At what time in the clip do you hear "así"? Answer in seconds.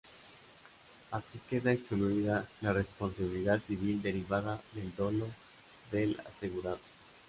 1.11-1.39